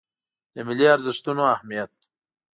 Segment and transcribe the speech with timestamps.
[0.53, 1.93] د ملي ارزښتونو اهمیت